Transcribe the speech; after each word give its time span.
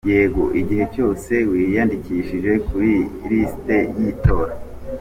Yego, 0.13 0.43
igihe 0.61 0.83
cyose 0.93 1.33
wiyandikishije 1.51 2.51
kuri 2.67 2.91
lisiti 3.27 3.77
y’itora. 3.97 4.53